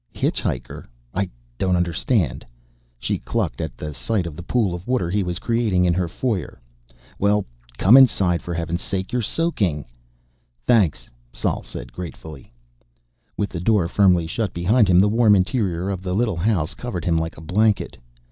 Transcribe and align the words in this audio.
"Hitchhiker? 0.15 0.85
I 1.13 1.29
don't 1.59 1.75
understand." 1.75 2.43
She 2.97 3.19
clucked 3.19 3.61
at 3.61 3.77
the 3.77 3.93
sight 3.93 4.25
of 4.25 4.35
the 4.35 4.41
pool 4.41 4.73
of 4.73 4.87
water 4.87 5.11
he 5.11 5.21
was 5.21 5.37
creating 5.37 5.85
in 5.85 5.93
her 5.93 6.07
foyer. 6.07 6.59
"Well, 7.19 7.45
come 7.77 7.95
inside, 7.97 8.41
for 8.41 8.55
heaven's 8.55 8.81
sake. 8.81 9.13
You're 9.13 9.21
soaking!" 9.21 9.85
"Thanks," 10.65 11.07
Sol 11.33 11.61
said 11.61 11.93
gratefully. 11.93 12.51
With 13.37 13.51
the 13.51 13.61
door 13.61 13.87
firmly 13.87 14.25
shut 14.25 14.55
behind 14.55 14.87
him, 14.87 14.97
the 14.99 15.07
warm 15.07 15.35
interior 15.35 15.91
of 15.91 16.01
the 16.01 16.15
little 16.15 16.37
house 16.37 16.73
covered 16.73 17.05
him 17.05 17.19
like 17.19 17.37
a 17.37 17.41
blanket. 17.41 17.95